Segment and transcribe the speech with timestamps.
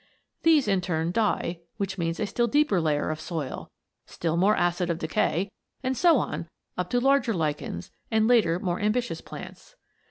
[0.41, 3.69] These in turn die, which means a still deeper layer of soil,
[4.07, 5.51] still more acid of decay,
[5.83, 9.75] and so on up to larger lichens and later more ambitious plants.